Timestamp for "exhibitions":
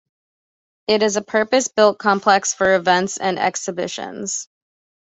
3.37-4.47